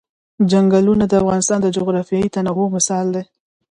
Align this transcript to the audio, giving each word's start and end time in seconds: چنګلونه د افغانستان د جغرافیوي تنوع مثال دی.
چنګلونه 0.51 1.05
د 1.07 1.13
افغانستان 1.21 1.59
د 1.61 1.67
جغرافیوي 1.75 2.29
تنوع 2.35 2.67
مثال 2.75 3.05
دی. 3.15 3.23